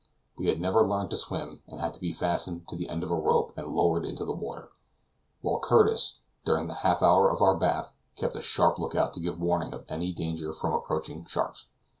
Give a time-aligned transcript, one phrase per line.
[0.35, 3.11] We had never learned to swim, and had to be fastened to the end of
[3.11, 4.69] a rope and lowered into the water,
[5.41, 9.39] while Curtis, during the half hour of our bath, kept a sharp lookout to give
[9.39, 11.67] warning of any danger from approaching sharks.